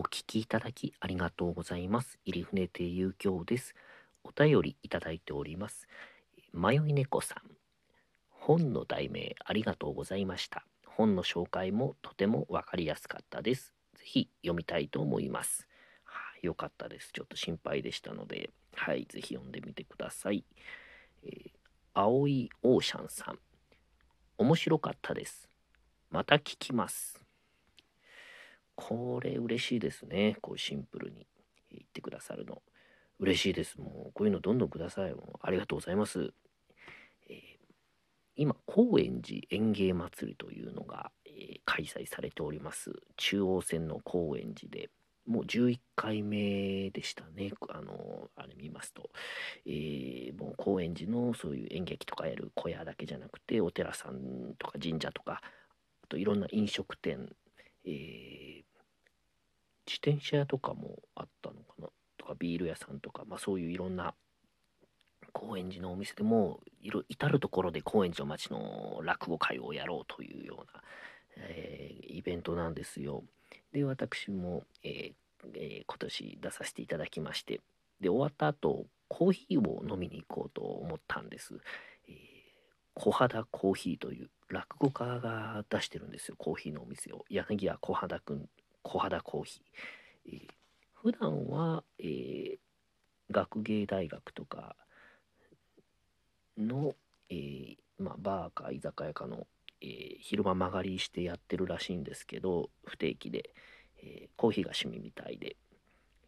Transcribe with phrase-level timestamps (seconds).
[0.00, 2.18] お聞きいただきありがとうございます。
[2.24, 3.74] 入船亭遊興です。
[4.24, 5.86] お便りいただいております。
[6.54, 7.42] 迷い猫さん。
[8.30, 10.64] 本の題名ありがとうございました。
[10.86, 13.74] 本の紹介もとてもわかりやすかったです。
[13.94, 15.68] ぜひ読みたいと思います。
[16.04, 17.10] はい、よかったです。
[17.12, 20.46] ちょっと心配でしたので、はい、ぜひ読んでみてください。
[21.24, 21.50] えー
[21.92, 23.38] 青いオーシャンさん。
[24.38, 25.50] 面白かったです。
[26.08, 27.19] また聞きます。
[28.80, 30.36] これ嬉しいですね。
[30.40, 31.26] こうシンプルに
[31.70, 32.62] 言ってくださるの。
[33.18, 33.78] 嬉しいです。
[33.78, 35.14] もうこういうのどんどんください。
[35.14, 36.32] もうありがとうございます。
[37.28, 37.40] えー
[38.36, 42.90] 今、高円寺園芸祭りというのが、えー開催されております。
[43.16, 44.88] 中央線の高円寺で、
[45.26, 47.52] もう11回目でしたね。
[47.68, 49.10] あの、あれ見ますと。
[49.66, 55.42] えーもう高円寺のそういう演劇とかやる小屋だけじゃなくて、お寺さんとか神社とか、
[56.02, 57.28] あといろんな飲食店、
[57.84, 58.69] えー
[59.90, 61.88] 自転車屋とかもあったのかな？
[62.16, 64.14] とかビール屋さんとか、まあ、そういういろんな
[65.32, 70.82] 高円寺のお店でもいろ至る所で高円寺の町の落語会をやろうというような、
[71.38, 73.24] えーイベントなんですよ。
[73.72, 75.12] で私も、えー
[75.54, 77.60] えー今年出させていただきまして
[78.00, 81.58] で終わった後コーヒーを飲みに行こうと思ったんです。
[82.08, 82.14] えー
[82.94, 88.48] 小肌コーヒーという落語家が出してるんですよコーヒーのお店を柳家小肌くん
[88.82, 89.62] 小肌コーヒー、
[90.26, 90.48] えー
[91.02, 92.58] 普段は、えー
[93.30, 94.76] 学芸大学とか
[96.58, 96.94] の、
[97.28, 99.46] えーまあ、バーか居酒屋かの、
[99.80, 103.50] え昼間間借りしてやってるらしいんですけど不定期で、
[104.02, 105.56] えコーヒーが趣味みたいで、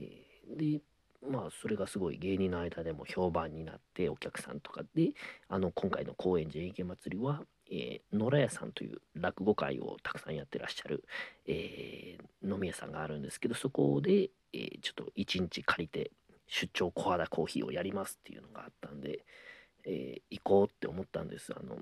[0.00, 0.24] え
[0.56, 0.80] で
[1.28, 5.12] まあそれがすごい芸人の間でも評判になってお客さんとかで
[5.48, 11.04] あの今回の高円寺演芸祭りは、えー野良屋さんという落語会をたくさんやってらっしゃる、
[11.46, 16.10] えー飲み屋さんがあるんですけどそこで、えーちょっと一日借りて
[16.46, 19.24] 出張小肌コーヒーをやりますっていうのがあったんで、
[19.84, 21.52] え行こうって思ったんです。
[21.56, 21.78] あの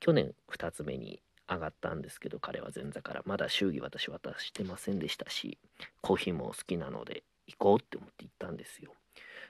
[0.00, 3.22] 去年2つ目に上がったんですけど彼は前座から。
[3.26, 5.58] まだ祝儀私渡してませんでしたし
[6.00, 8.92] コーヒーも好きなので行こうって思って行ったんですよ。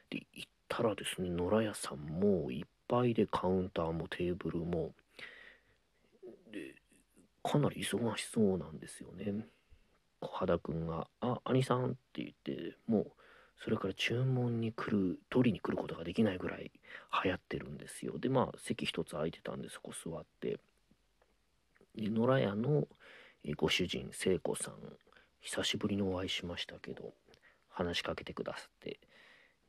[0.09, 4.93] で行ったらですね野良屋さんもいっぱいでカウンターもテーブルも
[6.51, 6.75] で
[7.43, 9.47] かなり忙しそうなんですよね。
[10.21, 13.13] 小肌くんが「あ兄さん」って言ってもう
[13.57, 16.71] それから注文に来る取りに来ることができないぐらい
[17.25, 18.19] 流行ってるんですよ。
[18.19, 20.59] でまあ席一つ空いてたんでそこ座って。
[21.95, 22.87] で野良屋の
[23.57, 24.75] ご主人聖子さん
[25.41, 27.15] 久しぶりにお会いしましたけど
[27.69, 29.01] 話しかけてくださって。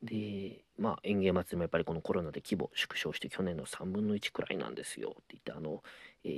[0.02, 5.10] でまあ園芸祭りもやっぱりこのコロナで規模縮小して去年の3分の1くらいなんですよ。
[5.10, 5.82] って言ってあの、
[6.24, 6.28] え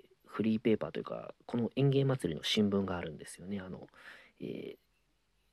[0.00, 3.60] ーフリーペーパーというかこの園芸祭りの新聞があるんですよね。
[3.60, 3.86] あの、
[4.40, 4.76] えー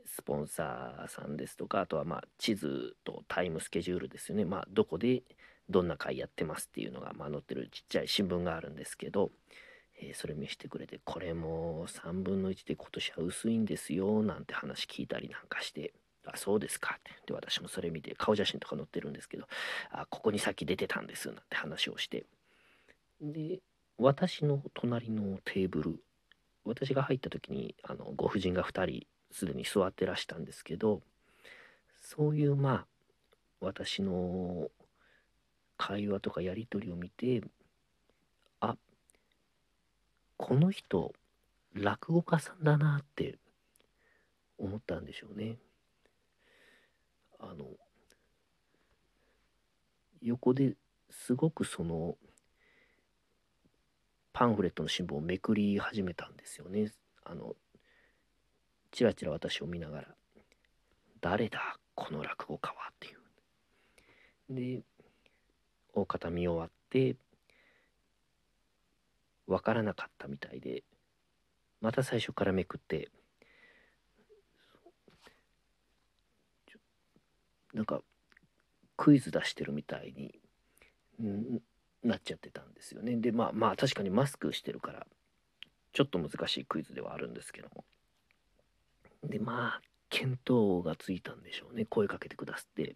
[0.03, 4.43] スポンサーさんですとかあとはまあ地図とタイムスケジュールですよね。
[4.43, 5.23] まあどこで
[5.69, 9.31] どんな回やってますっていうのがまあ載ってるちっちゃい新聞があるんですけど、
[10.01, 15.93] えーそれ見せてくれてこれも3分の1で今年は薄いんですよなんて話聞いたりなんかして
[16.25, 17.11] あそうですかって。
[17.27, 19.45] で私もそれ見て顔写真とか載ってるんですけど
[19.91, 22.25] あここにさっき出てたんですなんて話をして。
[23.21, 23.59] で
[24.03, 26.03] 私の隣のテーブル
[26.65, 31.01] 私が入った時にあのご婦人が2人すでに座ってらしたんですけど
[32.01, 32.85] そういうまあ
[33.59, 34.69] 私の
[35.77, 37.43] 会話とかやり取りを見て
[38.59, 38.75] あ
[40.35, 41.13] この人
[41.75, 43.37] 落語家さんだなって
[44.57, 45.57] 思ったんでしょうね。
[47.39, 47.65] あの
[50.23, 50.73] 横で
[51.11, 52.15] すごくその
[54.41, 56.91] パンフレットの新聞をめくり始めたんですよね。
[57.25, 57.55] あの
[58.89, 60.07] ちらちら私を見ながら
[61.21, 64.79] 「誰だこの落語家は」っていう。
[64.79, 64.83] で
[65.93, 67.17] 大方見終わって
[69.45, 70.83] 分からなかったみたいで
[71.79, 73.11] また最初からめくって
[77.75, 78.01] なんか
[78.97, 80.11] クイズ出してるみたい
[81.19, 81.61] に
[82.03, 83.15] なっちゃってたんですよね。
[83.17, 85.05] でまあまあ確かにマスクしてるから
[85.93, 87.83] ちょっと難しいクイズではあるんですけども。
[89.23, 91.85] でまあ見当がついたんでしょうね。
[91.85, 92.95] 声かけてくださって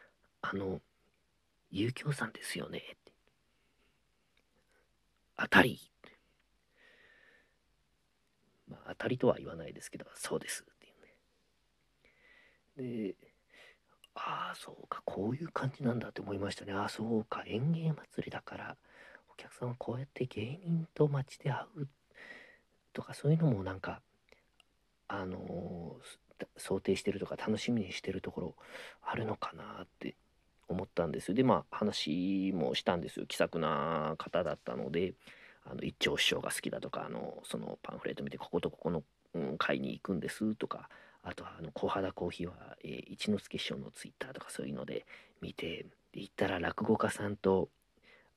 [0.42, 0.80] 「あの
[1.70, 2.96] 遊興さんですよね」って
[5.36, 5.80] 「当たり」
[8.68, 11.00] まあ当たりとは言わないですけど「そうです」っていう
[12.86, 13.12] ね。
[13.12, 13.35] で
[14.16, 16.72] ああそうかこういう感じなんだって思いましたね。
[16.72, 18.76] ああそうか園芸祭りだから
[19.32, 21.88] お客さんはこうやって芸人と街で会う
[22.92, 24.00] とかそういうのもなんか
[25.08, 26.26] あのー
[26.56, 28.54] 想定してるとか楽しみにしてるところ
[29.02, 30.16] あるのかなって
[30.68, 31.32] 思ったんです。
[31.34, 33.26] でまあ話もしたんですよ。
[33.26, 35.14] 気さくな方だったので
[35.64, 39.02] あの一丁師匠が好きだとかあのそのパンフレット見てこことここの、
[39.34, 40.88] うん、会に行くんですとか
[41.28, 45.04] あとはあの小肌コーヒーは、えー、一之輔師匠のツイッターとかそういうので
[45.42, 47.68] 見て行ったら落語家さんと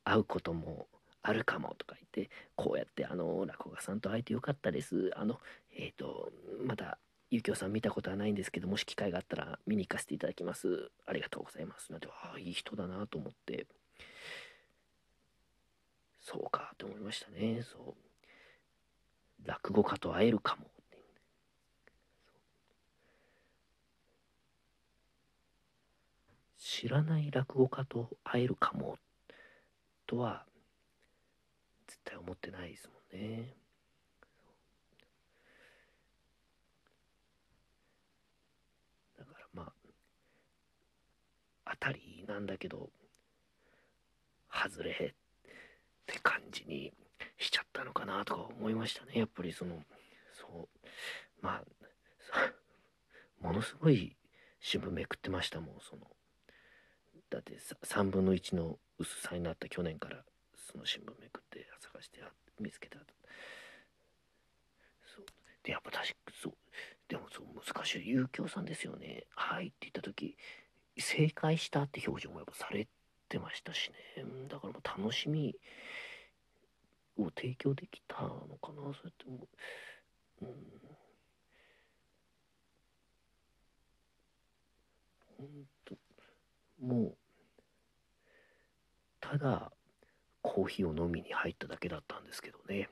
[0.04, 0.88] 会うことも
[1.22, 5.12] あるかもとか言ってこうやってあの落語家さんと会えてよかったです。
[5.16, 5.40] あの
[5.78, 6.32] えっ、ー、と
[6.66, 6.98] まだ
[7.30, 10.90] ゆきおさん見たことはないんですけどもし機会があったら見に行かせていただきます。
[11.06, 11.92] ありがとうございます。
[11.92, 13.68] なんてああいい人だなと思って。
[16.20, 17.62] そうかって思いましたね。
[17.62, 19.48] そう。
[19.48, 20.66] 落語家と会えるかも。
[26.72, 29.00] 知らない落語家と会えるかも
[30.06, 30.46] とは
[31.88, 33.56] 絶対思ってないですもんね。
[39.18, 39.74] だからまあ
[41.72, 42.92] 当たりなんだけど
[44.54, 44.96] 外れっ
[46.06, 46.94] て感じに
[47.40, 49.84] しちゃったのかなとか思いましたねやっぱりその
[50.34, 50.68] そう
[51.42, 51.64] まあ
[53.42, 54.16] ものすごい
[54.60, 56.06] 新聞めくってましたもんその
[57.30, 60.24] だって3分の1の薄さになった去年から
[60.56, 62.22] その新聞めくって探して
[62.60, 62.98] 見つけた。
[65.06, 65.26] そう。
[65.64, 66.54] でやっぱ確かそう。
[67.08, 68.08] でもそう難しい。
[68.08, 69.26] 有京さんですよね。
[69.36, 70.36] はいって言った時
[70.98, 72.88] 正解したって表情もやっぱされ
[73.30, 74.26] てましたしね。
[74.50, 75.56] だからもう楽しみ
[77.18, 79.48] を提供できたのかなそうやっても
[80.42, 80.46] う。
[80.46, 80.48] ん。
[85.38, 85.48] 本
[85.86, 85.96] 当
[86.82, 87.18] もう
[89.20, 89.72] ただ
[90.42, 92.90] コーヒーを飲みに入っただけだったんですけどね、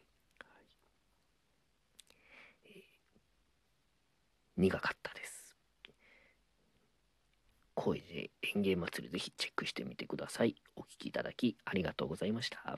[2.66, 2.74] えー、
[4.58, 5.56] 苦かったです。
[7.76, 10.56] 声で園芸祭りぜひチェックしてみてください。
[10.76, 12.78] お聴きいただきありがとうございました。